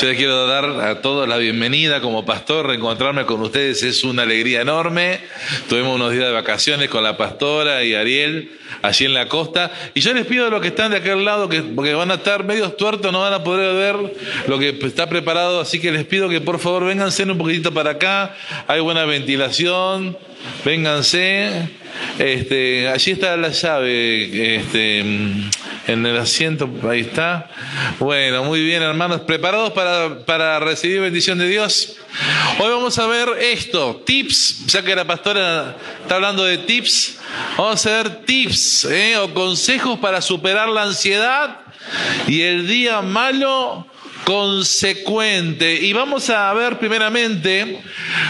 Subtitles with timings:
[0.00, 4.22] Yo les quiero dar a todos la bienvenida como pastor, reencontrarme con ustedes es una
[4.22, 5.18] alegría enorme.
[5.68, 8.48] Tuvimos unos días de vacaciones con la pastora y Ariel
[8.82, 9.72] allí en la costa.
[9.94, 12.14] Y yo les pido a los que están de aquel lado, que, porque van a
[12.14, 14.14] estar medios tuertos, no van a poder ver
[14.46, 17.90] lo que está preparado, así que les pido que por favor vénganse un poquitito para
[17.90, 18.36] acá.
[18.68, 20.16] Hay buena ventilación,
[20.64, 21.70] vénganse.
[22.20, 25.04] Este, allí está la llave, este,
[25.88, 27.50] en el asiento, ahí está.
[27.98, 31.96] Bueno, muy bien, hermanos, preparados para, para recibir bendición de Dios.
[32.58, 37.18] Hoy vamos a ver esto, tips, ya que la pastora está hablando de tips,
[37.56, 39.16] vamos a ver tips ¿eh?
[39.16, 41.60] o consejos para superar la ansiedad
[42.26, 43.86] y el día malo
[44.28, 45.72] consecuente.
[45.72, 47.80] Y vamos a ver primeramente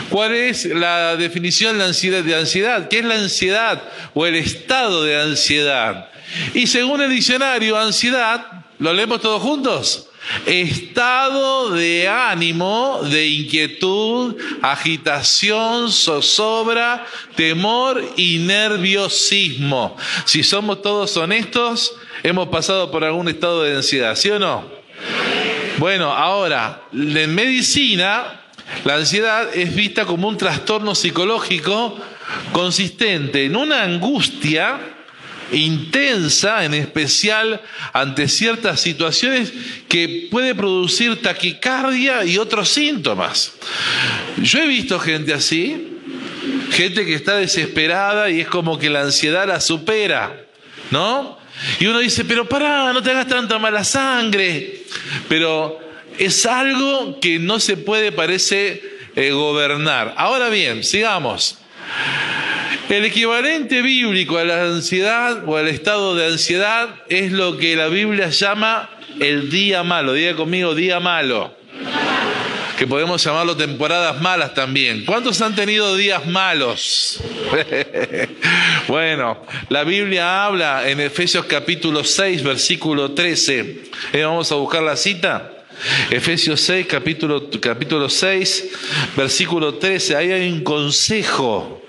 [0.09, 3.83] cuál es la definición de ansiedad, de ansiedad, qué es la ansiedad
[4.15, 6.09] o el estado de ansiedad.
[6.55, 8.47] Y según el diccionario, ansiedad,
[8.79, 10.09] ¿lo leemos todos juntos?
[10.47, 17.05] Estado de ánimo, de inquietud, agitación, zozobra,
[17.35, 19.97] temor y nerviosismo.
[20.27, 24.78] Si somos todos honestos, hemos pasado por algún estado de ansiedad, ¿sí o no?
[25.79, 28.41] Bueno, ahora, en medicina,
[28.85, 31.97] la ansiedad es vista como un trastorno psicológico
[32.51, 34.81] consistente en una angustia
[35.53, 37.61] intensa, en especial
[37.93, 39.53] ante ciertas situaciones
[39.89, 43.53] que puede producir taquicardia y otros síntomas.
[44.43, 45.97] Yo he visto gente así,
[46.73, 50.45] gente que está desesperada y es como que la ansiedad la supera,
[50.91, 51.38] ¿no?
[51.81, 54.83] Y uno dice, pero pará, no te hagas tanta mala sangre.
[55.29, 55.79] Pero
[56.19, 58.83] es algo que no se puede, parece,
[59.17, 60.15] eh, gobernar.
[60.17, 61.59] Ahora bien, sigamos.
[62.89, 67.89] El equivalente bíblico a la ansiedad o al estado de ansiedad es lo que la
[67.89, 68.89] Biblia llama
[69.21, 70.15] el día malo.
[70.15, 71.55] Diga conmigo, día malo.
[72.79, 75.05] Que podemos llamarlo temporadas malas también.
[75.05, 77.21] ¿Cuántos han tenido días malos?
[78.87, 83.83] bueno, la Biblia habla en Efesios capítulo 6, versículo 13.
[84.13, 85.55] Eh, vamos a buscar la cita.
[86.11, 88.69] Efesios 6, capítulo, capítulo 6,
[89.17, 90.15] versículo 13.
[90.15, 91.83] Ahí hay un consejo.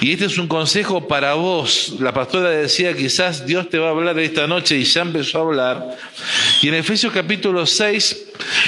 [0.00, 1.96] Y este es un consejo para vos.
[1.98, 5.42] La pastora decía, quizás Dios te va a hablar esta noche y ya empezó a
[5.42, 5.96] hablar.
[6.62, 8.26] Y en Efesios capítulo 6,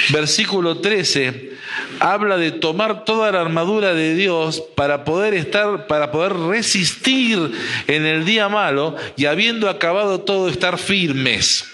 [0.09, 1.51] versículo 13,
[1.99, 7.39] habla de tomar toda la armadura de Dios para poder estar, para poder resistir
[7.87, 11.65] en el día malo y habiendo acabado todo estar firmes.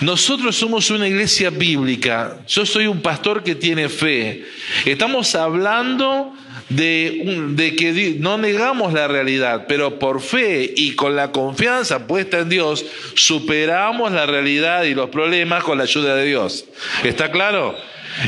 [0.00, 2.36] Nosotros somos una iglesia bíblica.
[2.46, 4.44] Yo soy un pastor que tiene fe.
[4.84, 6.34] Estamos hablando
[6.68, 12.48] de, que no negamos la realidad, pero por fe y con la confianza puesta en
[12.48, 16.64] Dios, superamos la realidad y los problemas con la ayuda de Dios.
[17.02, 17.76] ¿Está claro?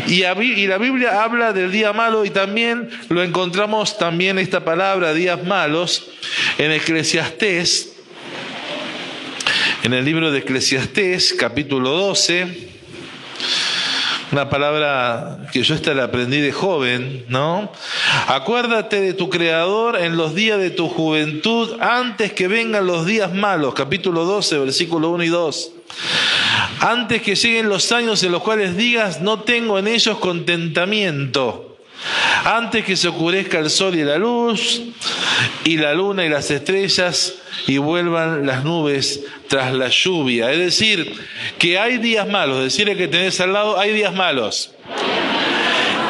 [0.09, 5.15] Y, y la Biblia habla del día malo y también lo encontramos también esta palabra,
[5.15, 6.09] días malos,
[6.59, 7.95] en Eclesiastés,
[9.85, 12.67] en el libro de Eclesiastés, capítulo 12.
[14.33, 17.71] Una palabra que yo esta la aprendí de joven, ¿no?
[18.27, 23.33] Acuérdate de tu Creador en los días de tu juventud, antes que vengan los días
[23.33, 23.75] malos.
[23.75, 25.73] Capítulo 12, versículo 1 y 2.
[26.81, 31.66] Antes que lleguen los años en los cuales digas, no tengo en ellos contentamiento.
[32.45, 34.83] Antes que se oscurezca el sol y la luz,
[35.65, 37.35] y la luna y las estrellas,
[37.67, 40.53] y vuelvan las nubes tras la lluvia.
[40.53, 41.13] Es decir,
[41.59, 42.63] que hay días malos.
[42.63, 44.71] Decirle que tenés al lado, hay días malos.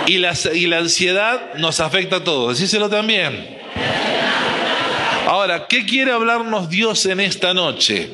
[0.07, 2.59] Y la, y la ansiedad nos afecta a todos.
[2.59, 3.57] Decíselo también.
[5.27, 8.11] Ahora, ¿qué quiere hablarnos Dios en esta noche?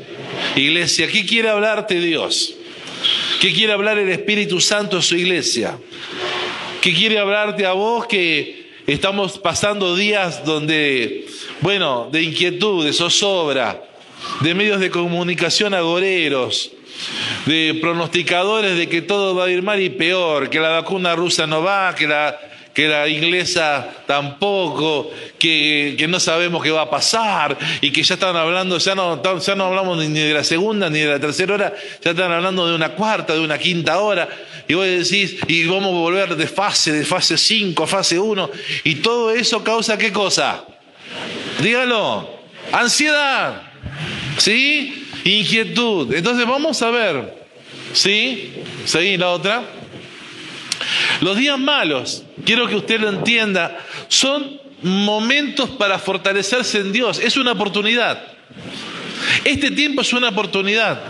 [0.56, 2.54] Iglesia, ¿qué quiere hablarte Dios?
[3.40, 5.76] ¿Qué quiere hablar el Espíritu Santo a su iglesia?
[6.82, 11.26] ¿Qué quiere hablarte a vos que estamos pasando días donde,
[11.60, 13.84] bueno, de inquietud, de zozobra,
[14.40, 16.72] de medios de comunicación agoreros,
[17.46, 21.46] de pronosticadores de que todo va a ir mal y peor, que la vacuna rusa
[21.46, 22.36] no va, que la,
[22.74, 28.14] que la inglesa tampoco, que, que, no sabemos qué va a pasar y que ya
[28.14, 31.54] están hablando, ya no, ya no hablamos ni de la segunda ni de la tercera
[31.54, 34.28] hora, ya están hablando de una cuarta, de una quinta hora.
[34.68, 38.50] Y vos decís, y vamos a volver de fase, de fase 5 a fase 1.
[38.84, 40.64] Y todo eso causa qué cosa?
[41.60, 42.28] Dígalo,
[42.72, 43.62] ansiedad.
[44.38, 45.08] ¿Sí?
[45.24, 46.14] Inquietud.
[46.14, 47.34] Entonces vamos a ver.
[47.92, 48.54] ¿Sí?
[48.86, 49.62] Seguí la otra.
[51.20, 53.78] Los días malos, quiero que usted lo entienda,
[54.08, 57.18] son momentos para fortalecerse en Dios.
[57.18, 58.22] Es una oportunidad.
[59.44, 61.00] Este tiempo es una oportunidad.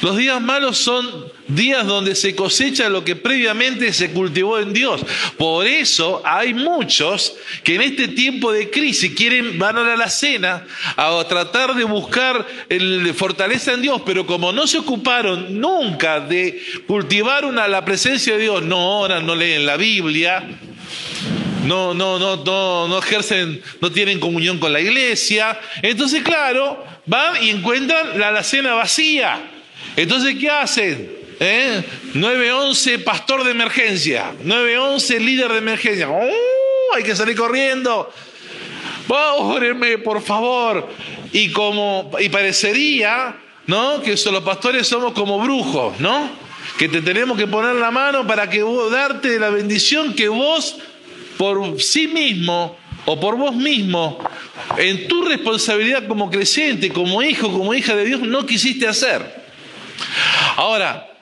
[0.00, 5.02] Los días malos son días donde se cosecha lo que previamente se cultivó en Dios.
[5.36, 10.66] Por eso hay muchos que en este tiempo de crisis quieren, van a la cena
[10.96, 16.62] a tratar de buscar el, fortaleza en Dios, pero como no se ocuparon nunca de
[16.86, 20.46] cultivar una, la presencia de Dios, no oran, no leen la Biblia,
[21.64, 25.58] no, no, no, no, no ejercen, no tienen comunión con la iglesia.
[25.82, 29.50] Entonces, claro, van y encuentran la alacena vacía.
[29.96, 31.23] Entonces, ¿qué hacen?
[31.40, 31.82] ¿Eh?
[32.14, 36.08] 911 pastor de emergencia, 911 líder de emergencia.
[36.10, 36.94] ¡Oh!
[36.94, 38.12] Hay que salir corriendo.
[39.06, 40.88] Bórrenme, por favor.
[41.32, 43.36] Y como, y parecería,
[43.66, 44.00] ¿no?
[44.00, 46.30] Que los pastores somos como brujos, ¿no?
[46.78, 50.76] Que te tenemos que poner la mano para que vos, darte la bendición que vos
[51.36, 52.76] por sí mismo
[53.06, 54.18] o por vos mismo,
[54.78, 59.44] en tu responsabilidad como creyente, como hijo, como hija de Dios, no quisiste hacer.
[60.56, 61.13] Ahora,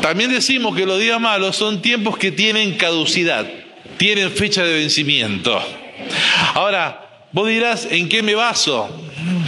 [0.00, 3.46] también decimos que los días malos son tiempos que tienen caducidad,
[3.96, 5.60] tienen fecha de vencimiento.
[6.54, 9.06] Ahora, vos dirás, ¿en qué me baso?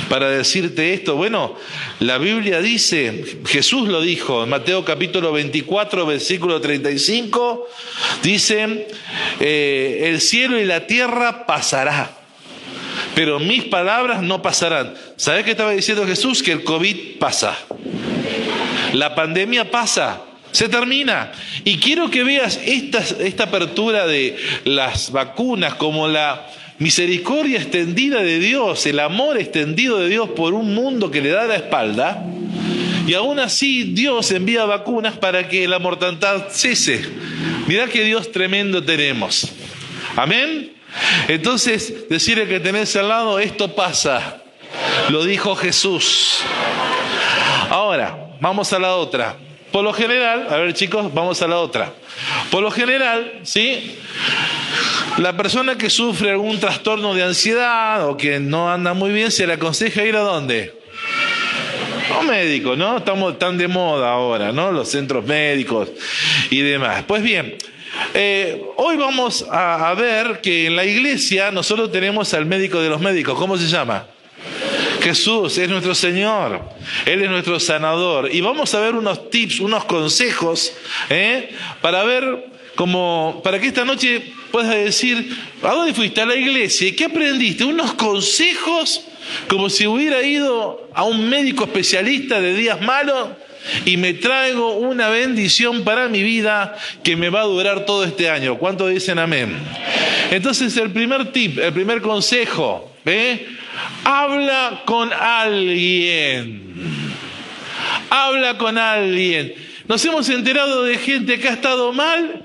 [0.08, 1.16] para decirte esto?
[1.16, 1.54] Bueno,
[2.00, 7.68] la Biblia dice, Jesús lo dijo en Mateo capítulo 24, versículo 35,
[8.22, 8.88] dice,
[9.40, 12.10] eh, el cielo y la tierra pasará,
[13.14, 14.94] pero mis palabras no pasarán.
[15.16, 16.42] ¿Sabes qué estaba diciendo Jesús?
[16.42, 17.56] Que el COVID pasa.
[18.92, 20.22] La pandemia pasa,
[20.58, 21.30] se termina.
[21.62, 26.48] Y quiero que veas esta, apertura de las vacunas como la
[26.80, 31.46] misericordia extendida de Dios, el amor extendido de Dios por un mundo que le da
[31.46, 32.24] la espalda,
[33.06, 37.08] y aún así Dios envía vacunas para que la mortandad cese.
[37.68, 39.52] Mirá qué Dios tremendo tenemos.
[40.16, 40.72] Amén.
[41.28, 44.42] Entonces, decirle que tenés al lado, esto pasa.
[45.10, 46.40] Lo dijo Jesús.
[47.70, 49.36] Ahora, vamos a la otra.
[49.72, 51.92] Por lo general, a ver chicos, vamos a la otra.
[52.50, 53.96] Por lo general, ¿sí?
[55.18, 59.46] La persona que sufre algún trastorno de ansiedad o que no anda muy bien, se
[59.46, 60.74] le aconseja ir a dónde?
[62.14, 62.98] A un médico, ¿no?
[62.98, 64.72] Estamos tan de moda ahora, ¿no?
[64.72, 65.90] Los centros médicos
[66.50, 67.04] y demás.
[67.06, 67.56] Pues bien,
[68.14, 72.88] eh, hoy vamos a, a ver que en la iglesia nosotros tenemos al médico de
[72.88, 73.38] los médicos.
[73.38, 74.06] ¿Cómo se llama?
[75.08, 76.60] Jesús es nuestro Señor,
[77.06, 78.28] Él es nuestro sanador.
[78.30, 80.74] Y vamos a ver unos tips, unos consejos,
[81.08, 81.48] ¿eh?
[81.80, 86.20] para ver como, para que esta noche puedas decir, ¿a dónde fuiste?
[86.20, 86.88] A la iglesia.
[86.88, 87.64] ¿Y qué aprendiste?
[87.64, 89.02] Unos consejos
[89.48, 93.30] como si hubiera ido a un médico especialista de días malos
[93.86, 98.28] y me traigo una bendición para mi vida que me va a durar todo este
[98.28, 98.58] año.
[98.58, 99.56] ¿Cuántos dicen amén?
[100.30, 103.46] Entonces el primer tip, el primer consejo, ¿eh?
[104.04, 106.62] Habla con alguien.
[108.10, 109.54] Habla con alguien.
[109.86, 112.44] Nos hemos enterado de gente que ha estado mal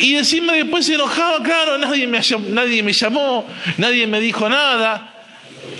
[0.00, 2.20] y encima después se enojaba, claro, nadie me,
[2.50, 3.46] nadie me llamó,
[3.78, 5.14] nadie me dijo nada.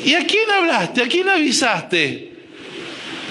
[0.05, 1.03] ¿Y a quién hablaste?
[1.03, 2.36] ¿A quién avisaste?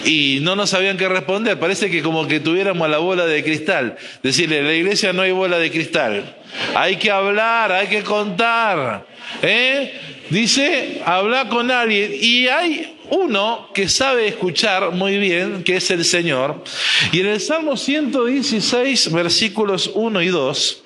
[0.06, 1.60] Y no nos sabían qué responder.
[1.60, 3.98] Parece que como que tuviéramos la bola de cristal.
[4.22, 6.36] Decirle, en la iglesia no hay bola de cristal.
[6.76, 9.06] Hay que hablar, hay que contar.
[9.42, 9.94] ¿eh?
[10.30, 12.12] Dice, habla con alguien.
[12.20, 16.64] Y hay uno que sabe escuchar muy bien, que es el Señor.
[17.12, 20.82] Y en el Salmo 116, versículos 1 y 2,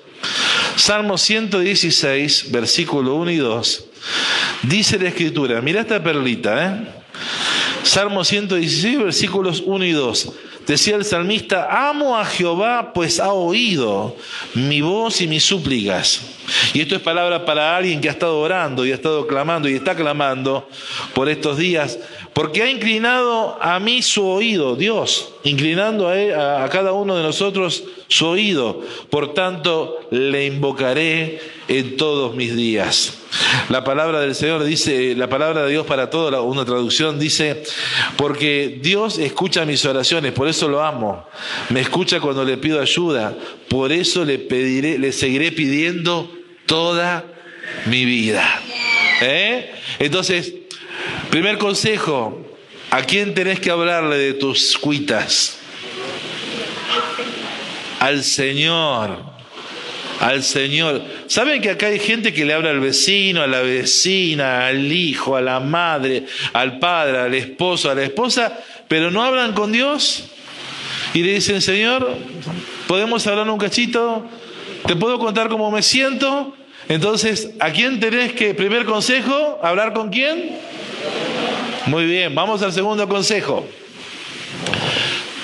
[0.76, 3.84] Salmo 116, versículo 1 y 2,
[4.62, 7.00] dice la Escritura, mira esta perlita, ¿eh?
[7.90, 10.32] Salmo 116, versículos 1 y 2.
[10.64, 14.14] Decía el salmista, amo a Jehová, pues ha oído
[14.54, 16.20] mi voz y mis súplicas.
[16.72, 19.74] Y esto es palabra para alguien que ha estado orando y ha estado clamando y
[19.74, 20.68] está clamando
[21.14, 21.98] por estos días,
[22.32, 27.82] porque ha inclinado a mí su oído, Dios, inclinando a, a cada uno de nosotros
[28.10, 28.82] su oído.
[29.08, 33.18] Por tanto, le invocaré en todos mis días.
[33.68, 37.62] La palabra del Señor dice, la palabra de Dios para todo, una traducción dice,
[38.16, 41.24] porque Dios escucha mis oraciones, por eso lo amo.
[41.68, 43.36] Me escucha cuando le pido ayuda,
[43.68, 46.30] por eso le pediré, le seguiré pidiendo
[46.66, 47.24] toda
[47.86, 48.60] mi vida.
[49.22, 49.70] ¿Eh?
[50.00, 50.52] Entonces,
[51.30, 52.44] primer consejo,
[52.90, 55.59] ¿a quién tenés que hablarle de tus cuitas?
[58.00, 59.40] Al Señor
[60.20, 61.02] al Señor.
[61.26, 65.34] ¿Saben que acá hay gente que le habla al vecino, a la vecina, al hijo,
[65.34, 68.52] a la madre, al padre, al esposo, a la esposa,
[68.86, 70.24] pero no hablan con Dios?
[71.14, 72.16] Y le dicen, Señor,
[72.86, 74.26] ¿podemos hablar un cachito?
[74.86, 76.54] ¿Te puedo contar cómo me siento?
[76.88, 80.58] Entonces, ¿a quién tenés que, primer consejo, hablar con quién?
[81.86, 83.66] Muy bien, vamos al segundo consejo.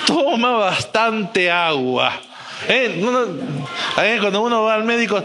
[0.05, 2.21] toma bastante agua.
[2.67, 5.23] Eh, cuando uno va al médico,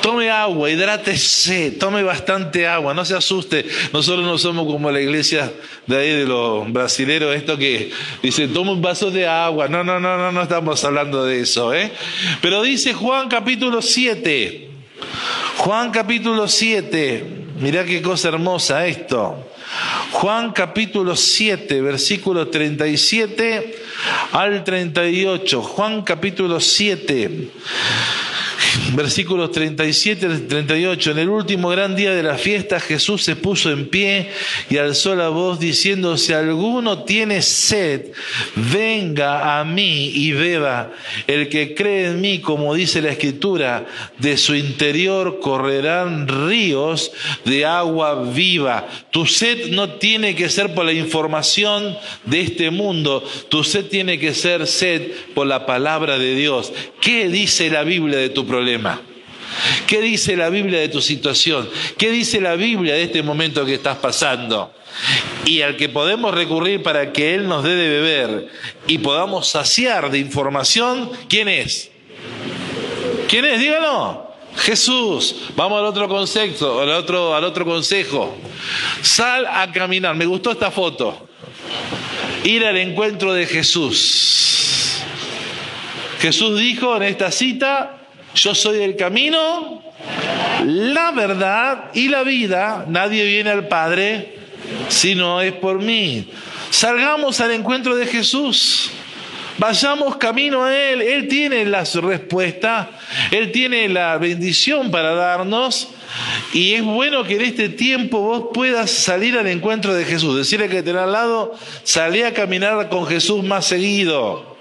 [0.00, 3.66] tome agua, hidrátese, tome bastante agua, no se asuste.
[3.92, 5.52] Nosotros no somos como la iglesia
[5.86, 7.90] de ahí de los brasileros, esto que
[8.22, 9.68] dice, toma un vaso de agua.
[9.68, 11.74] No, no, no, no, no estamos hablando de eso.
[11.74, 11.90] ¿eh?
[12.40, 14.68] Pero dice Juan capítulo 7,
[15.56, 17.24] Juan capítulo 7,
[17.58, 19.46] mirá qué cosa hermosa esto.
[20.12, 23.79] Juan capítulo 7, versículo 37
[24.32, 25.62] al 38.
[25.62, 27.50] Juan capítulo 7
[28.94, 31.10] versículos 37 al 38.
[31.12, 34.28] En el último gran día de la fiesta Jesús se puso en pie
[34.68, 38.12] y alzó la voz diciendo, si alguno tiene sed,
[38.54, 40.92] venga a mí y beba.
[41.26, 43.86] El que cree en mí, como dice la escritura,
[44.18, 47.12] de su interior correrán ríos
[47.44, 48.88] de agua viva.
[49.10, 54.18] Tu sed no tiene que ser por la información de este mundo, tu sed tiene
[54.18, 56.72] que ser sed por la palabra de Dios.
[57.00, 58.59] ¿Qué dice la Biblia de tu problema?
[59.86, 61.68] ¿Qué dice la Biblia de tu situación?
[61.98, 64.72] ¿Qué dice la Biblia de este momento que estás pasando?
[65.44, 68.48] Y al que podemos recurrir para que Él nos dé de beber
[68.86, 71.90] y podamos saciar de información, ¿quién es?
[73.28, 73.60] ¿Quién es?
[73.60, 74.30] Dígalo.
[74.56, 75.36] Jesús.
[75.56, 78.36] Vamos al otro concepto, al otro, al otro consejo.
[79.02, 80.14] Sal a caminar.
[80.14, 81.28] Me gustó esta foto.
[82.44, 85.00] Ir al encuentro de Jesús.
[86.20, 87.99] Jesús dijo en esta cita,
[88.34, 89.82] yo soy el camino,
[90.64, 92.84] la verdad y la vida.
[92.88, 94.38] Nadie viene al Padre
[94.88, 96.30] si no es por mí.
[96.70, 98.90] Salgamos al encuentro de Jesús.
[99.58, 101.02] Vayamos camino a Él.
[101.02, 102.90] Él tiene la respuesta.
[103.30, 105.88] Él tiene la bendición para darnos.
[106.52, 110.36] Y es bueno que en este tiempo vos puedas salir al encuentro de Jesús.
[110.36, 114.56] Decirle que te al lado, salí a caminar con Jesús más seguido.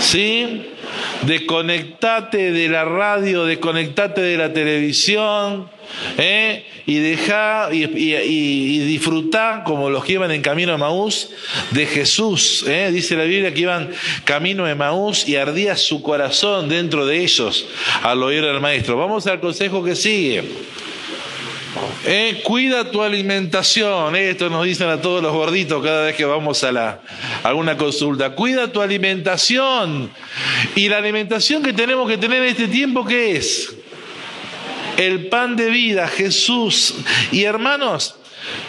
[0.00, 0.75] ¿Sí?
[1.26, 5.68] Desconectate de la radio, desconectate de la televisión,
[6.18, 6.64] ¿eh?
[6.86, 9.00] y deja y, y,
[9.64, 11.30] como los que iban en camino a Maús
[11.72, 12.64] de Jesús.
[12.66, 12.90] ¿eh?
[12.92, 13.90] Dice la Biblia que iban
[14.24, 17.66] camino a Maús y ardía su corazón dentro de ellos
[18.02, 18.96] al oír al maestro.
[18.96, 20.44] Vamos al consejo que sigue.
[22.04, 24.14] Eh, cuida tu alimentación.
[24.14, 27.00] Esto nos dicen a todos los gorditos cada vez que vamos a, la,
[27.42, 28.30] alguna consulta.
[28.30, 30.10] Cuida tu alimentación.
[30.74, 33.74] Y la alimentación que tenemos que tener en este tiempo, ¿qué es?
[34.96, 36.94] El pan de vida, Jesús.
[37.32, 38.14] Y hermanos,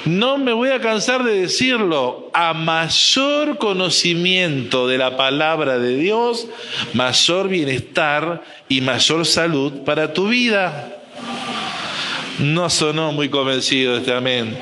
[0.06, 6.48] no me voy a cansar de decirlo, a mayor conocimiento de la palabra de Dios,
[6.94, 10.97] mayor bienestar y mayor salud para tu vida.
[12.40, 14.56] No sonó muy convencido este amén.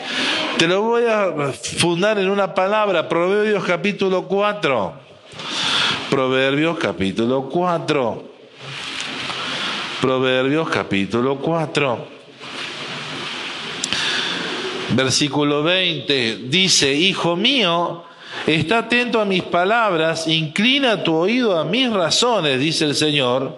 [0.58, 4.94] Te lo voy a fundar en una palabra, Proverbios capítulo 4.
[6.10, 8.24] Proverbios capítulo 4.
[10.00, 12.08] Proverbios capítulo 4.
[14.92, 18.05] Versículo 20 dice, Hijo mío,
[18.48, 23.58] Está atento a mis palabras, inclina tu oído a mis razones, dice el Señor.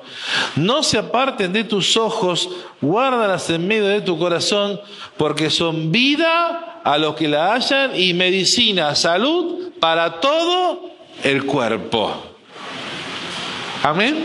[0.56, 4.79] No se aparten de tus ojos, guárdalas en medio de tu corazón,
[5.17, 10.89] porque son vida a los que la hallan y medicina, salud para todo
[11.22, 12.13] el cuerpo.
[13.84, 14.15] Amén.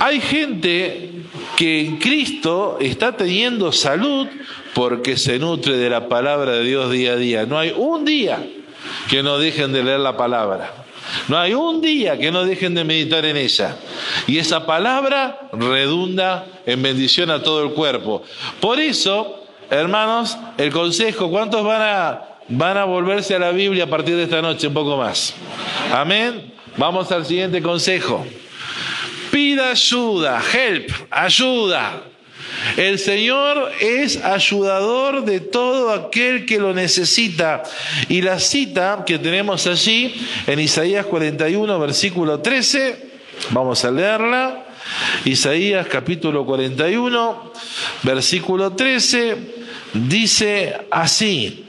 [0.00, 1.10] Hay gente
[1.56, 4.26] que en Cristo está teniendo salud
[4.74, 7.46] porque se nutre de la palabra de Dios día a día.
[7.46, 8.44] No hay un día
[9.08, 10.84] que no dejen de leer la palabra.
[11.28, 13.76] No hay un día que no dejen de meditar en ella.
[14.26, 18.22] Y esa palabra redunda en bendición a todo el cuerpo.
[18.60, 23.88] Por eso, hermanos, el consejo, ¿cuántos van a, van a volverse a la Biblia a
[23.88, 25.34] partir de esta noche un poco más?
[25.92, 26.52] Amén.
[26.76, 28.26] Vamos al siguiente consejo.
[29.30, 32.02] Pida ayuda, help, ayuda.
[32.76, 37.62] El Señor es ayudador de todo aquel que lo necesita.
[38.08, 40.14] Y la cita que tenemos allí
[40.46, 43.10] en Isaías 41, versículo 13,
[43.50, 44.66] vamos a leerla.
[45.24, 47.52] Isaías capítulo 41,
[48.02, 49.36] versículo 13,
[49.94, 51.64] dice así,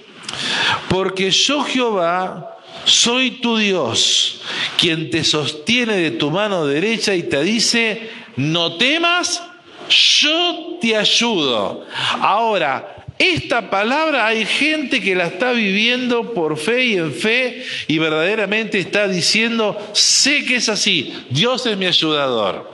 [0.90, 4.42] porque yo Jehová soy tu Dios,
[4.78, 9.42] quien te sostiene de tu mano derecha y te dice, no temas,
[9.89, 11.86] yo te ayudo.
[12.20, 17.98] Ahora, esta palabra hay gente que la está viviendo por fe y en fe y
[17.98, 22.70] verdaderamente está diciendo, sé que es así, Dios es mi ayudador.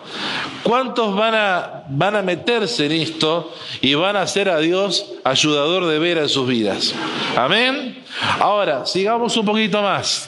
[0.64, 5.86] ¿Cuántos van a, van a meterse en esto y van a ser a Dios ayudador
[5.86, 6.96] de ver en sus vidas?
[7.36, 8.04] Amén.
[8.40, 10.28] Ahora, sigamos un poquito más.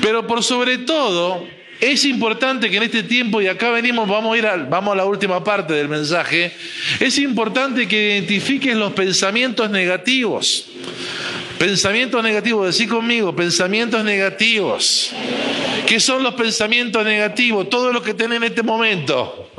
[0.00, 1.42] Pero por sobre todo,
[1.80, 4.96] es importante que en este tiempo, y acá venimos, vamos a ir a, vamos a
[4.96, 6.52] la última parte del mensaje,
[7.00, 10.66] es importante que identifiques los pensamientos negativos.
[11.58, 15.12] Pensamientos negativos, decí conmigo, pensamientos negativos.
[15.86, 17.70] ¿Qué son los pensamientos negativos?
[17.70, 19.50] Todo lo que tenés en este momento.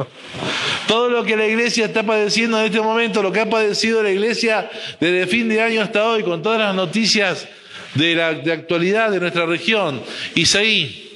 [0.87, 4.11] Todo lo que la iglesia está padeciendo en este momento, lo que ha padecido la
[4.11, 4.69] iglesia
[4.99, 7.47] desde fin de año hasta hoy, con todas las noticias
[7.95, 10.01] de la de actualidad de nuestra región.
[10.35, 11.06] Isaí.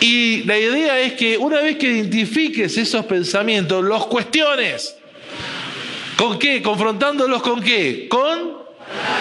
[0.00, 4.96] Y la idea es que una vez que identifiques esos pensamientos, los cuestiones.
[6.16, 6.62] ¿Con qué?
[6.62, 8.06] ¿Confrontándolos con qué?
[8.08, 8.63] Con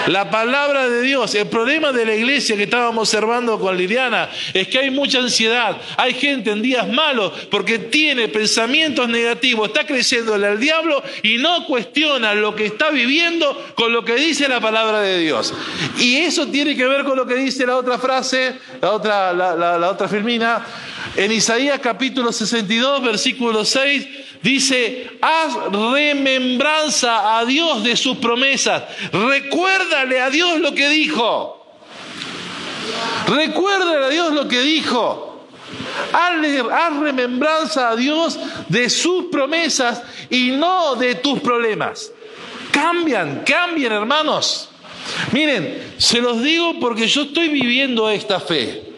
[0.07, 4.67] la palabra de Dios, el problema de la iglesia que estábamos observando con Liliana es
[4.67, 10.47] que hay mucha ansiedad, hay gente en días malos porque tiene pensamientos negativos, está creciéndole
[10.47, 15.01] al diablo y no cuestiona lo que está viviendo con lo que dice la palabra
[15.01, 15.53] de Dios.
[15.99, 19.55] Y eso tiene que ver con lo que dice la otra frase, la otra, la,
[19.55, 20.65] la otra filmina,
[21.15, 28.83] en Isaías capítulo 62, versículo 6 Dice, haz remembranza a Dios de sus promesas.
[29.13, 31.65] Recuérdale a Dios lo que dijo.
[33.25, 35.47] Recuérdale a Dios lo que dijo.
[36.11, 42.11] haz remembranza a Dios de sus promesas y no de tus problemas.
[42.69, 44.67] Cambian, cambian hermanos.
[45.31, 48.92] Miren, se los digo porque yo estoy viviendo esta fe.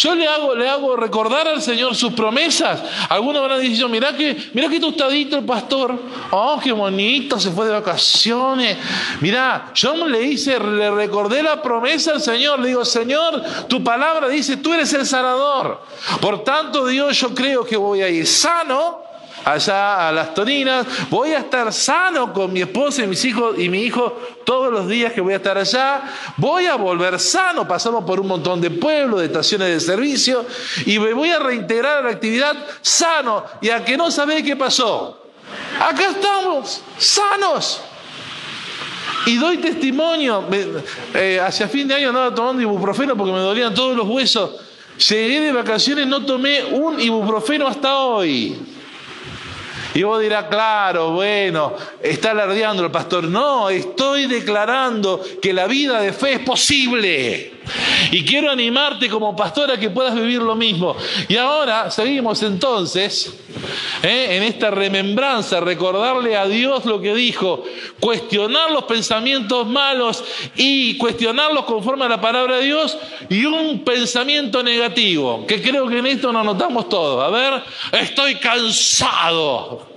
[0.00, 2.82] Yo le hago, le hago recordar al Señor sus promesas.
[3.10, 5.94] Algunos van a decir, mira que, mira que tostadito el pastor.
[6.30, 8.78] Oh, qué bonito, se fue de vacaciones.
[9.20, 12.60] Mira, yo le hice, le recordé la promesa al Señor.
[12.60, 15.82] Le digo, Señor, tu palabra dice, tú eres el sanador.
[16.22, 19.09] Por tanto, Dios, yo creo que voy a ir sano
[19.44, 23.68] allá a las Torinas, voy a estar sano con mi esposa y mis hijos y
[23.68, 26.02] mi hijo todos los días que voy a estar allá,
[26.36, 30.44] voy a volver sano, pasamos por un montón de pueblos, de estaciones de servicio
[30.86, 34.56] y me voy a reintegrar a la actividad sano y a que no sabe qué
[34.56, 35.20] pasó.
[35.80, 37.80] Acá estamos, sanos.
[39.26, 40.44] Y doy testimonio,
[41.14, 44.50] eh, hacia fin de año andaba tomando ibuprofeno porque me dolían todos los huesos.
[45.08, 48.58] Llegué de vacaciones, no tomé un ibuprofeno hasta hoy.
[49.94, 53.24] Y vos dirás, claro, bueno, está alardeando el pastor.
[53.24, 57.52] No, estoy declarando que la vida de fe es posible.
[58.10, 60.96] Y quiero animarte como pastor a que puedas vivir lo mismo.
[61.28, 63.32] Y ahora seguimos entonces
[64.02, 64.36] ¿eh?
[64.36, 67.64] en esta remembranza, recordarle a Dios lo que dijo,
[67.98, 70.24] cuestionar los pensamientos malos
[70.56, 72.96] y cuestionarlos conforme a la palabra de Dios
[73.28, 77.22] y un pensamiento negativo, que creo que en esto nos notamos todos.
[77.22, 79.89] A ver, estoy cansado.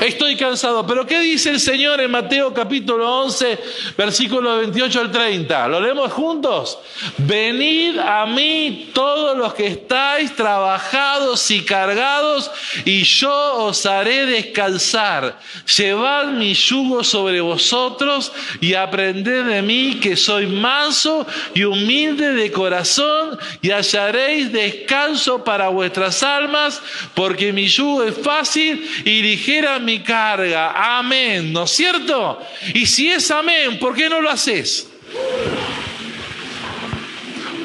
[0.00, 0.86] Estoy cansado.
[0.86, 3.58] Pero ¿qué dice el Señor en Mateo capítulo 11,
[3.98, 5.68] versículo 28 al 30?
[5.68, 6.78] ¿Lo leemos juntos?
[7.18, 12.50] Venid a mí todos los que estáis trabajados y cargados,
[12.86, 15.38] y yo os haré descansar.
[15.76, 18.32] Llevad mi yugo sobre vosotros
[18.62, 25.68] y aprended de mí que soy manso y humilde de corazón, y hallaréis descanso para
[25.68, 26.80] vuestras almas,
[27.14, 30.98] porque mi yugo es fácil y ligera mi carga.
[30.98, 32.40] Amén, ¿no es cierto?
[32.72, 34.88] Y si es amén, ¿por qué no lo haces?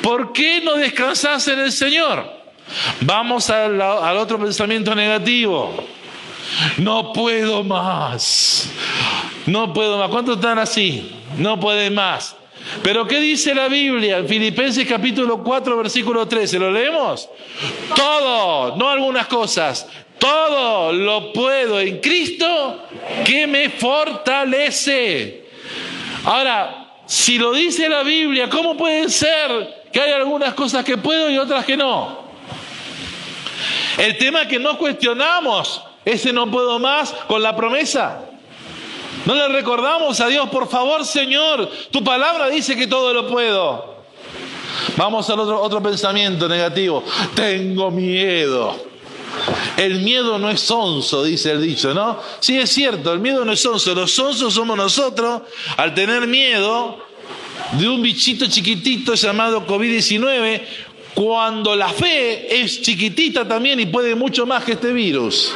[0.02, 2.32] ¿Por qué no descansas en el Señor?
[3.02, 3.82] Vamos al,
[4.18, 5.76] otro pensamiento negativo.
[6.78, 8.70] No puedo más.
[9.46, 10.10] No puedo más.
[10.10, 11.12] ¿Cuántos están así?
[11.38, 12.36] No pueden más.
[12.84, 14.18] Pero ¿qué dice la Biblia?
[14.18, 16.60] En Filipenses capítulo 4, versículo 13.
[16.60, 17.30] ¿Lo leemos?
[17.96, 19.88] Todo, no algunas cosas.
[20.19, 22.84] Todo lo puedo en Cristo
[23.25, 25.45] que me fortalece.
[26.23, 31.30] Ahora, si lo dice la Biblia, ¿cómo puede ser que hay algunas cosas que puedo
[31.30, 32.25] y otras que no?
[33.97, 38.21] El tema que no cuestionamos, ese no puedo más con la promesa.
[39.25, 43.95] No le recordamos a Dios, por favor, Señor, tu palabra dice que todo lo puedo.
[44.97, 47.04] Vamos al otro, otro pensamiento negativo.
[47.36, 48.85] Tengo miedo.
[49.78, 52.20] El miedo no es sonso, dice el dicho, ¿no?
[52.40, 53.94] Sí, es cierto, el miedo no es sonso.
[53.94, 55.42] Los sonsos somos nosotros
[55.78, 57.06] al tener miedo
[57.74, 60.62] de un bichito chiquitito llamado COVID-19,
[61.14, 65.54] cuando la fe es chiquitita también y puede mucho más que este virus.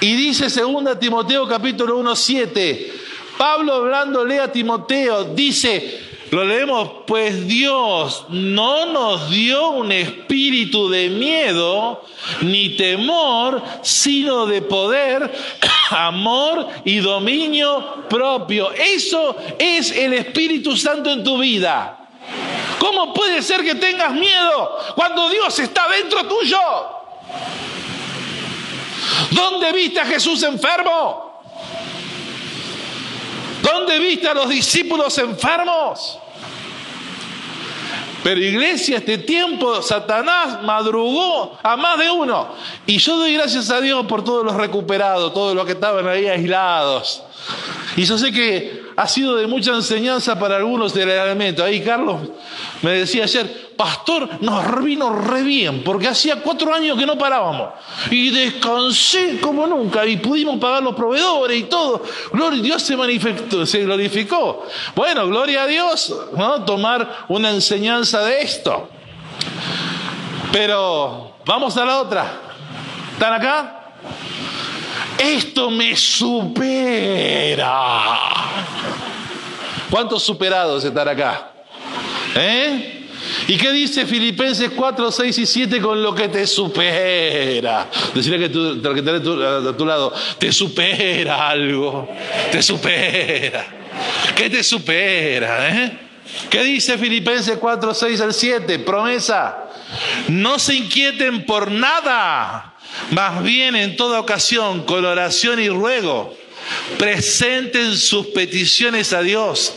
[0.00, 2.92] Y dice 2 Timoteo capítulo 1, 7,
[3.36, 11.10] Pablo hablándole a Timoteo, dice, lo leemos, pues Dios no nos dio un espíritu de
[11.10, 12.02] miedo
[12.40, 15.30] ni temor, sino de poder,
[15.90, 18.72] amor y dominio propio.
[18.72, 21.98] Eso es el Espíritu Santo en tu vida.
[22.78, 26.58] ¿Cómo puede ser que tengas miedo cuando Dios está dentro tuyo?
[29.32, 31.42] ¿Dónde viste a Jesús enfermo?
[33.60, 36.21] ¿Dónde viste a los discípulos enfermos?
[38.22, 42.54] Pero iglesia, este tiempo Satanás madrugó a más de uno.
[42.86, 46.26] Y yo doy gracias a Dios por todos los recuperados, todos los que estaban ahí
[46.26, 47.22] aislados.
[47.96, 51.64] Y yo sé que ha sido de mucha enseñanza para algunos del elemento.
[51.64, 52.20] Ahí Carlos
[52.80, 57.70] me decía ayer, pastor, nos vino re bien, porque hacía cuatro años que no parábamos.
[58.10, 62.02] Y descansé como nunca, y pudimos pagar los proveedores y todo.
[62.32, 64.64] Gloria a Dios se manifestó, se glorificó.
[64.94, 66.64] Bueno, gloria a Dios, ¿no?
[66.64, 68.88] Tomar una enseñanza de esto.
[70.52, 72.32] Pero vamos a la otra.
[73.12, 73.78] ¿Están acá?
[75.18, 77.68] Esto me supera.
[79.90, 81.50] ¿Cuántos superados están acá?
[82.34, 83.01] ¿Eh?
[83.48, 87.88] ¿Y qué dice Filipenses 4, 6 y 7 con lo que te supera?
[88.14, 92.08] Decirle que, tú, que tenés a tu lado, te supera algo,
[92.50, 93.66] te supera.
[94.36, 95.68] ¿Qué te supera?
[95.68, 95.98] Eh?
[96.48, 98.78] ¿Qué dice Filipenses 4, 6 al 7?
[98.80, 99.64] Promesa.
[100.28, 102.74] No se inquieten por nada,
[103.10, 106.34] más bien en toda ocasión, con oración y ruego,
[106.98, 109.74] presenten sus peticiones a Dios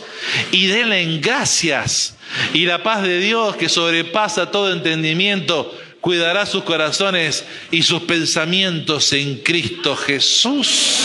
[0.52, 2.15] y denle gracias
[2.52, 9.12] y la paz de Dios que sobrepasa todo entendimiento cuidará sus corazones y sus pensamientos
[9.12, 11.00] en Cristo Jesús.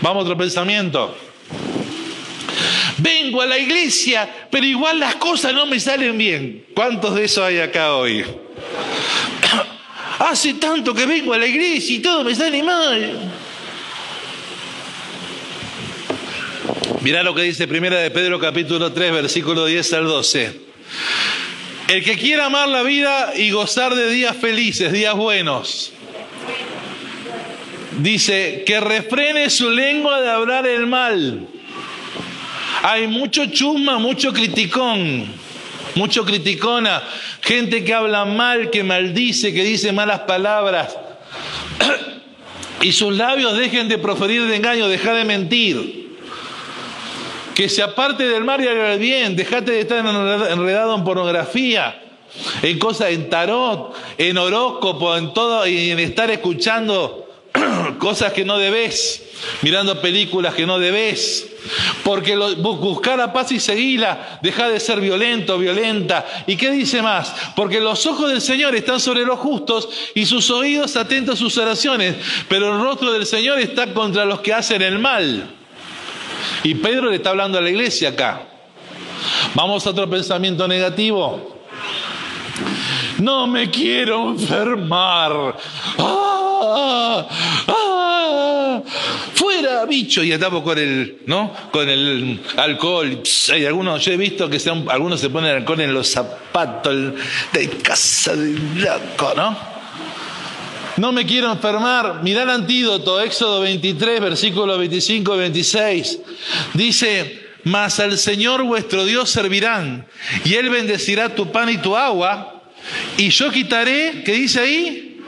[0.00, 1.16] Vamos a otro pensamiento.
[2.98, 6.66] Vengo a la iglesia, pero igual las cosas no me salen bien.
[6.74, 8.24] ¿Cuántos de eso hay acá hoy?
[10.18, 13.32] Hace tanto que vengo a la iglesia y todo me sale mal.
[17.00, 20.60] Mirá lo que dice Primera de Pedro capítulo 3, versículo 10 al 12.
[21.86, 25.92] El que quiera amar la vida y gozar de días felices, días buenos,
[27.98, 31.46] dice que refrene su lengua de hablar el mal.
[32.82, 35.26] Hay mucho chusma, mucho criticón,
[35.94, 37.04] mucho criticona,
[37.42, 40.96] gente que habla mal, que maldice, que dice malas palabras.
[42.82, 45.97] y sus labios dejen de proferir de engaño, dejar de mentir
[47.58, 52.00] que se aparte del mal y haga el bien, dejate de estar enredado en pornografía,
[52.62, 57.28] en cosas, en tarot, en horóscopo, en todo, y en estar escuchando
[57.98, 59.24] cosas que no debes,
[59.62, 61.48] mirando películas que no debes.
[62.04, 66.44] Porque buscar la paz y seguirla, deja de ser violento, violenta.
[66.46, 67.34] ¿Y qué dice más?
[67.56, 71.58] Porque los ojos del Señor están sobre los justos y sus oídos atentos a sus
[71.58, 72.14] oraciones,
[72.48, 75.57] pero el rostro del Señor está contra los que hacen el mal.
[76.64, 78.42] Y Pedro le está hablando a la iglesia acá.
[79.54, 81.58] Vamos a otro pensamiento negativo.
[83.18, 85.56] No me quiero enfermar.
[85.98, 87.26] ¡Ah!
[87.66, 88.82] ¡Ah!
[89.34, 90.22] Fuera, bicho.
[90.22, 91.52] Y estamos con el, ¿no?
[91.70, 93.22] Con el alcohol.
[93.52, 97.14] hay algunos, yo he visto que sean, algunos se ponen alcohol en los zapatos
[97.52, 99.77] de casa de blanco, ¿no?
[100.98, 102.22] No me quiero enfermar.
[102.22, 106.18] Mirá el antídoto, Éxodo 23, versículo 25 y 26.
[106.74, 110.06] Dice, mas al Señor vuestro Dios servirán,
[110.44, 112.62] y Él bendecirá tu pan y tu agua,
[113.16, 115.20] y yo quitaré, ¿qué dice ahí?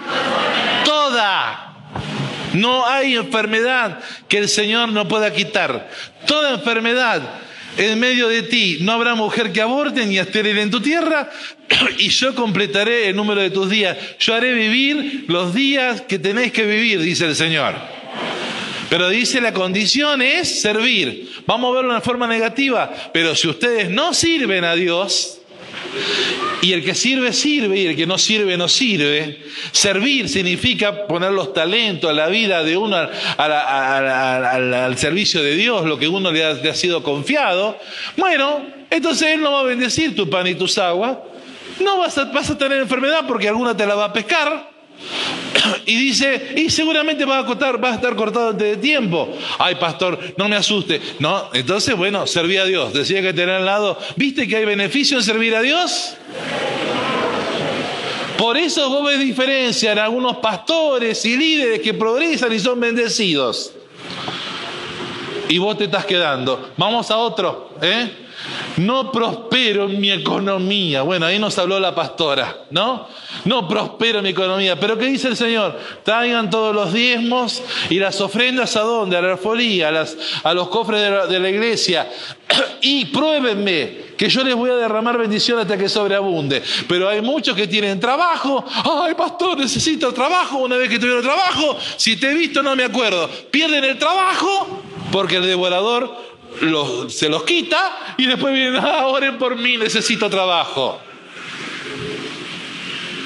[0.85, 1.67] Toda.
[2.53, 5.89] No hay enfermedad que el Señor no pueda quitar.
[6.27, 7.23] Toda enfermedad
[7.77, 11.31] en medio de ti no habrá mujer que aborte ni estéril en tu tierra,
[11.99, 13.97] y yo completaré el número de tus días.
[14.19, 17.75] Yo haré vivir los días que tenéis que vivir, dice el Señor.
[18.89, 21.31] Pero dice la condición es servir.
[21.47, 25.40] Vamos a verlo de forma negativa, pero si ustedes no sirven a Dios,
[26.63, 29.41] y el que sirve, sirve, y el que no sirve, no sirve.
[29.73, 32.97] Servir significa poner los talentos, la vida de uno
[33.37, 37.79] al, servicio de Dios, lo que uno le ha, sido confiado.
[38.17, 41.19] Bueno, entonces Él no va a bendecir tu pan y tus aguas.
[41.81, 44.71] No vas a tener enfermedad porque alguna te la va a pescar.
[45.87, 49.29] Y dice, y seguramente vas a, cortar, vas a estar cortado antes de tiempo.
[49.59, 51.01] Ay, pastor, no me asuste.
[51.19, 52.93] No, entonces, bueno, serví a Dios.
[52.93, 56.15] Decía que tener al lado, ¿viste que hay beneficio en servir a Dios?
[58.39, 63.73] Por eso vos ves diferencia en algunos pastores y líderes que progresan y son bendecidos.
[65.49, 66.71] Y vos te estás quedando.
[66.77, 68.11] Vamos a otro, ¿eh?
[68.81, 71.03] No prospero en mi economía.
[71.03, 73.07] Bueno, ahí nos habló la pastora, ¿no?
[73.45, 74.79] No prospero en mi economía.
[74.79, 75.79] Pero ¿qué dice el Señor?
[76.03, 79.17] Traigan todos los diezmos y las ofrendas a dónde?
[79.17, 79.89] A la alfolía,
[80.43, 82.09] a, los cofres de la, de la iglesia.
[82.81, 86.63] y pruébenme que yo les voy a derramar bendición hasta que sobreabunde.
[86.89, 88.65] Pero hay muchos que tienen trabajo.
[88.85, 90.59] Ay, pastor, necesito trabajo.
[90.59, 93.29] Una vez que tuvieron trabajo, si te he visto no me acuerdo.
[93.51, 96.30] Pierden el trabajo porque el devorador
[97.09, 101.01] se los quita y después vienen, ah, oren por mí, necesito trabajo.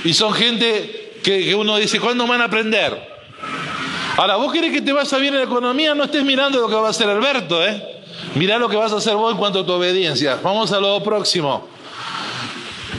[0.04, 3.14] Y son gente que, uno dice, ¿cuándo van a aprender?
[4.16, 6.74] Ahora, vos querés que te vaya bien en la economía, no estés mirando lo que
[6.74, 8.02] va a hacer Alberto, ¿eh?
[8.34, 10.38] Mirá lo que vas a hacer vos en cuanto a tu obediencia.
[10.42, 11.68] Vamos a lo próximo.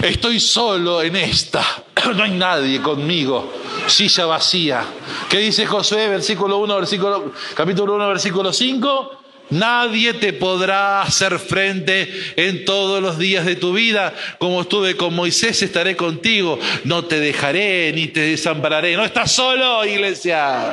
[0.02, 1.64] Estoy solo en esta.
[2.16, 3.52] No hay nadie conmigo.
[3.88, 4.84] Silla vacía.
[5.28, 9.25] ¿Qué dice Josué, versículo 1, versículo, capítulo 1, versículo 5?
[9.50, 14.14] Nadie te podrá hacer frente en todos los días de tu vida.
[14.40, 16.60] Como estuve con Moisés, estaré contigo.
[16.84, 18.96] No te dejaré ni te desampararé.
[18.96, 20.72] No estás solo, iglesia.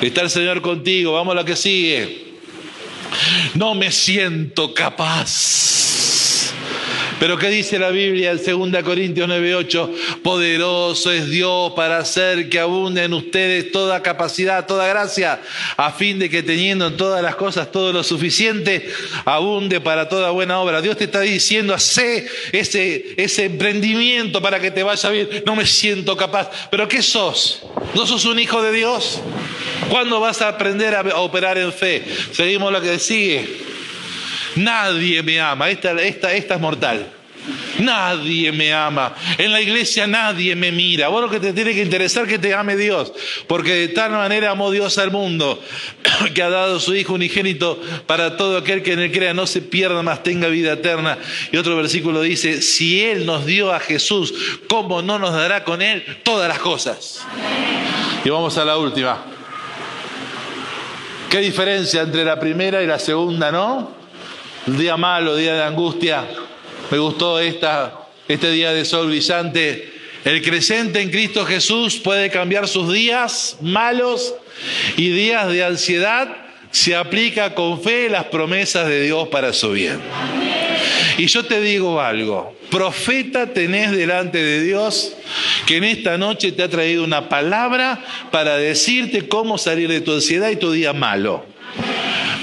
[0.00, 1.14] Está el Señor contigo.
[1.14, 2.28] Vamos a lo que sigue.
[3.54, 5.97] No me siento capaz.
[7.20, 10.22] Pero ¿qué dice la Biblia en 2 Corintios 9:8?
[10.22, 15.40] Poderoso es Dios para hacer que abunde en ustedes toda capacidad, toda gracia,
[15.76, 18.88] a fin de que teniendo en todas las cosas todo lo suficiente,
[19.24, 20.80] abunde para toda buena obra.
[20.80, 25.28] Dios te está diciendo, hace ese, ese emprendimiento para que te vaya bien.
[25.44, 26.50] No me siento capaz.
[26.70, 27.62] ¿Pero qué sos?
[27.94, 29.20] ¿No sos un hijo de Dios?
[29.90, 32.04] ¿Cuándo vas a aprender a operar en fe?
[32.32, 33.67] Seguimos lo que sigue.
[34.58, 35.70] Nadie me ama.
[35.70, 37.06] Esta, esta, esta es mortal.
[37.78, 39.14] Nadie me ama.
[39.36, 41.08] En la iglesia nadie me mira.
[41.08, 43.12] Vos lo que te tiene que interesar es que te ame Dios.
[43.46, 45.62] Porque de tal manera amó Dios al mundo
[46.34, 49.62] que ha dado su Hijo unigénito para todo aquel que en él crea no se
[49.62, 51.18] pierda más, tenga vida eterna.
[51.52, 54.34] Y otro versículo dice, si Él nos dio a Jesús,
[54.68, 57.24] ¿cómo no nos dará con Él todas las cosas?
[58.24, 59.24] Y vamos a la última.
[61.30, 63.97] ¿Qué diferencia entre la primera y la segunda, no?
[64.76, 66.26] Día malo, día de angustia.
[66.90, 69.92] Me gustó esta, este día de sol brillante.
[70.24, 74.34] El creyente en Cristo Jesús puede cambiar sus días malos
[74.96, 76.28] y días de ansiedad
[76.70, 80.00] si aplica con fe las promesas de Dios para su bien.
[81.16, 85.14] Y yo te digo algo, profeta tenés delante de Dios
[85.66, 90.12] que en esta noche te ha traído una palabra para decirte cómo salir de tu
[90.12, 91.44] ansiedad y tu día malo.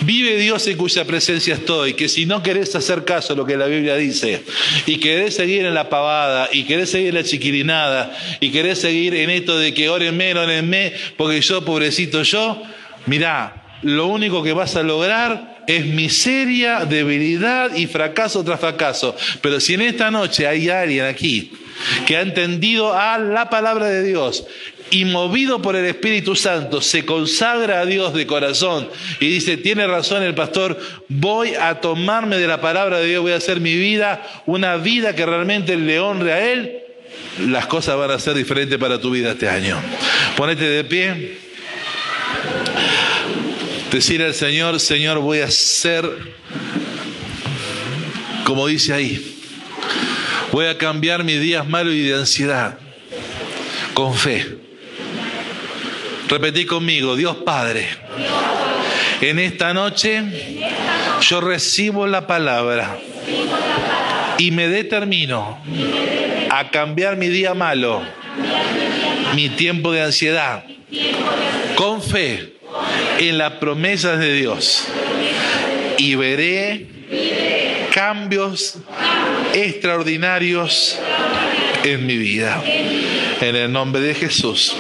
[0.06, 3.58] Vive Dios en cuya presencia estoy, que si no querés hacer caso a lo que
[3.58, 4.44] la Biblia dice,
[4.86, 9.16] y querés seguir en la pavada, y querés seguir en la chiquirinada, y querés seguir
[9.16, 12.62] en esto de que órenme, órenme, porque yo, pobrecito yo,
[13.08, 19.16] mirá, lo único que vas a lograr es miseria, debilidad y fracaso tras fracaso.
[19.42, 21.52] Pero si en esta noche hay alguien aquí
[22.06, 24.46] que ha entendido a la palabra de Dios
[24.92, 28.88] y movido por el Espíritu Santo se consagra a Dios de corazón
[29.20, 33.32] y dice, tiene razón el pastor, voy a tomarme de la palabra de Dios, voy
[33.32, 36.84] a hacer mi vida una vida que realmente le honre a Él,
[37.48, 39.78] las cosas van a ser diferentes para tu vida este año.
[40.38, 41.38] Ponete de pie.
[43.96, 46.04] Decir al Señor, Señor, voy a ser,
[48.44, 49.40] como dice ahí,
[50.52, 52.78] voy a cambiar mis días malos y de ansiedad
[53.94, 54.58] con fe.
[56.28, 57.88] Repetí conmigo, Dios Padre,
[59.22, 60.60] en esta noche
[61.22, 62.98] yo recibo la palabra
[64.38, 65.58] y me determino
[66.50, 68.02] a cambiar mi día malo,
[69.36, 70.66] mi tiempo de ansiedad,
[71.78, 72.55] con fe
[73.20, 74.88] en las promesas de Dios
[75.98, 76.88] y veré
[77.94, 78.78] cambios
[79.54, 81.00] extraordinarios
[81.84, 82.62] en mi vida.
[83.42, 84.76] En el nombre de Jesús.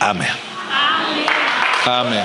[0.00, 0.28] Amén.
[1.84, 2.24] Amén.